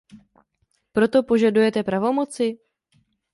Proto 0.95 1.17
požadujete 1.29 1.79
pravomoci? 1.89 2.47